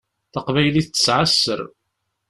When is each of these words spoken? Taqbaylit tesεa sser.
Taqbaylit 0.33 0.87
tesεa 0.89 1.23
sser. 1.31 1.61